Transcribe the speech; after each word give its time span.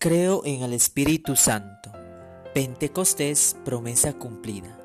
Creo 0.00 0.42
en 0.44 0.62
el 0.62 0.74
Espíritu 0.74 1.34
Santo. 1.34 1.90
Pentecostés, 2.54 3.56
promesa 3.64 4.12
cumplida. 4.12 4.78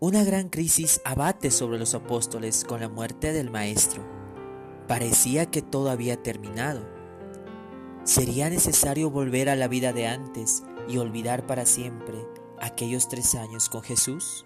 Una 0.00 0.24
gran 0.24 0.48
crisis 0.48 1.00
abate 1.04 1.52
sobre 1.52 1.78
los 1.78 1.94
apóstoles 1.94 2.64
con 2.64 2.80
la 2.80 2.88
muerte 2.88 3.32
del 3.32 3.48
Maestro. 3.52 4.02
Parecía 4.88 5.46
que 5.52 5.62
todo 5.62 5.88
había 5.88 6.20
terminado. 6.20 6.84
¿Sería 8.02 8.50
necesario 8.50 9.08
volver 9.08 9.48
a 9.48 9.54
la 9.54 9.68
vida 9.68 9.92
de 9.92 10.08
antes 10.08 10.64
y 10.88 10.98
olvidar 10.98 11.46
para 11.46 11.64
siempre 11.64 12.26
aquellos 12.60 13.08
tres 13.08 13.36
años 13.36 13.68
con 13.68 13.82
Jesús? 13.82 14.44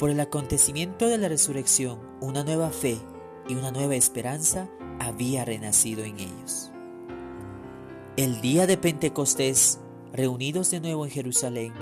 Por 0.00 0.10
el 0.10 0.18
acontecimiento 0.18 1.06
de 1.06 1.18
la 1.18 1.28
resurrección, 1.28 2.00
una 2.20 2.42
nueva 2.42 2.70
fe 2.70 2.98
y 3.48 3.54
una 3.54 3.70
nueva 3.70 3.94
esperanza 3.94 4.68
había 4.98 5.44
renacido 5.44 6.02
en 6.02 6.18
ellos. 6.18 6.72
El 8.18 8.40
día 8.40 8.66
de 8.66 8.76
Pentecostés, 8.76 9.78
reunidos 10.12 10.72
de 10.72 10.80
nuevo 10.80 11.04
en 11.04 11.10
Jerusalén, 11.12 11.72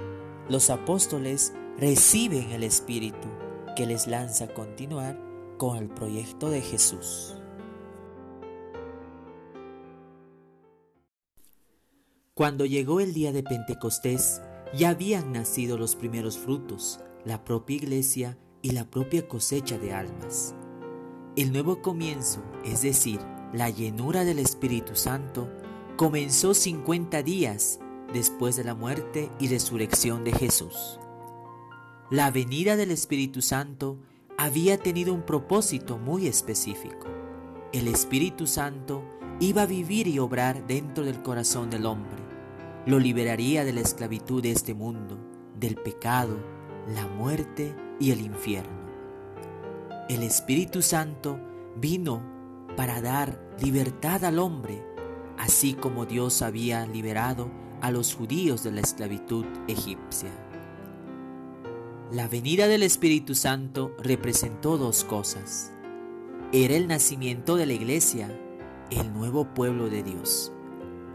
los 0.51 0.69
apóstoles 0.69 1.55
reciben 1.79 2.51
el 2.51 2.63
Espíritu 2.63 3.27
que 3.75 3.87
les 3.87 4.07
lanza 4.07 4.45
a 4.45 4.49
continuar 4.53 5.19
con 5.57 5.79
el 5.79 5.89
proyecto 5.89 6.51
de 6.51 6.61
Jesús. 6.61 7.39
Cuando 12.35 12.67
llegó 12.67 13.01
el 13.01 13.15
día 13.15 13.33
de 13.33 13.43
Pentecostés, 13.43 14.43
ya 14.75 14.91
habían 14.91 15.33
nacido 15.33 15.79
los 15.79 15.97
primeros 15.97 16.37
frutos, 16.37 17.01
la 17.25 17.45
propia 17.45 17.77
iglesia 17.77 18.37
y 18.61 18.73
la 18.73 18.85
propia 18.85 19.27
cosecha 19.27 19.79
de 19.79 19.95
almas. 19.95 20.55
El 21.35 21.51
nuevo 21.51 21.81
comienzo, 21.81 22.43
es 22.63 22.83
decir, 22.83 23.21
la 23.55 23.71
llenura 23.71 24.27
del 24.27 24.39
Espíritu 24.39 24.97
Santo, 24.97 25.49
comenzó 25.97 26.53
50 26.53 27.23
días 27.23 27.81
después 28.13 28.57
de 28.57 28.65
la 28.65 28.75
muerte 28.75 29.31
y 29.39 29.49
resurrección 29.49 30.25
de 30.25 30.33
Jesús. 30.33 31.01
La 32.11 32.31
venida 32.31 32.77
del 32.77 32.91
Espíritu 32.91 33.41
Santo 33.41 33.99
había 34.37 34.77
tenido 34.77 35.15
un 35.15 35.23
propósito 35.23 35.97
muy 35.99 36.27
específico. 36.27 37.07
El 37.73 37.89
Espíritu 37.89 38.47
Santo 38.47 39.03
iba 39.41 39.63
a 39.63 39.67
vivir 39.67 40.07
y 40.07 40.19
obrar 40.19 40.67
dentro 40.67 41.03
del 41.03 41.23
corazón 41.23 41.71
del 41.71 41.87
hombre. 41.87 42.23
Lo 42.85 42.99
liberaría 42.99 43.65
de 43.65 43.73
la 43.73 43.81
esclavitud 43.81 44.43
de 44.43 44.53
este 44.53 44.75
mundo, 44.75 45.19
del 45.59 45.77
pecado, 45.77 46.39
la 46.95 47.07
muerte 47.09 47.75
y 47.99 48.11
el 48.11 48.21
infierno. 48.21 48.87
El 50.11 50.23
Espíritu 50.23 50.83
Santo 50.83 51.41
vino 51.75 52.23
para 52.77 53.01
dar 53.01 53.57
libertad 53.59 54.25
al 54.25 54.39
hombre 54.39 54.96
así 55.39 55.75
como 55.75 56.07
Dios 56.07 56.43
había 56.43 56.87
liberado 56.87 57.51
a 57.81 57.91
los 57.91 58.15
judíos 58.15 58.63
de 58.63 58.73
la 58.73 58.81
esclavitud 58.81 59.45
egipcia. 59.69 60.31
La 62.13 62.29
venida 62.29 62.69
del 62.69 62.83
Espíritu 62.83 63.35
Santo 63.35 63.95
representó 64.03 64.79
dos 64.79 65.05
cosas. 65.05 65.73
Era 66.53 66.77
el 66.77 66.87
nacimiento 66.87 67.57
de 67.57 67.67
la 67.67 67.73
iglesia, 67.73 68.31
el 68.91 69.13
nuevo 69.13 69.53
pueblo 69.55 69.91
de 69.91 70.03
Dios. 70.03 70.53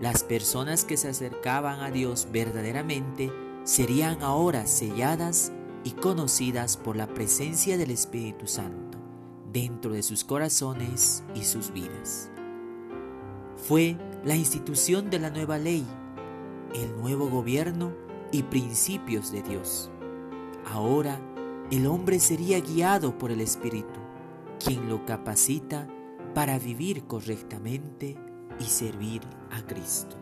Las 0.01 0.23
personas 0.23 0.83
que 0.83 0.97
se 0.97 1.07
acercaban 1.07 1.79
a 1.79 1.91
Dios 1.91 2.27
verdaderamente 2.31 3.31
serían 3.63 4.21
ahora 4.21 4.67
selladas 4.67 5.53
y 5.83 5.91
conocidas 5.91 6.75
por 6.75 6.95
la 6.95 7.07
presencia 7.07 7.77
del 7.77 7.91
Espíritu 7.91 8.47
Santo 8.47 8.97
dentro 9.51 9.93
de 9.93 10.03
sus 10.03 10.23
corazones 10.23 11.23
y 11.35 11.43
sus 11.43 11.71
vidas. 11.71 12.29
Fue 13.55 13.97
la 14.23 14.35
institución 14.35 15.09
de 15.09 15.19
la 15.19 15.29
nueva 15.29 15.57
ley, 15.57 15.85
el 16.75 16.95
nuevo 17.01 17.27
gobierno 17.27 17.93
y 18.31 18.43
principios 18.43 19.31
de 19.31 19.41
Dios. 19.41 19.89
Ahora 20.65 21.19
el 21.71 21.87
hombre 21.87 22.19
sería 22.19 22.59
guiado 22.59 23.17
por 23.17 23.31
el 23.31 23.41
Espíritu, 23.41 23.99
quien 24.63 24.89
lo 24.89 25.05
capacita 25.05 25.87
para 26.35 26.59
vivir 26.59 27.05
correctamente 27.05 28.15
y 28.59 28.63
servir 28.65 29.21
a 29.49 29.65
Cristo. 29.65 30.20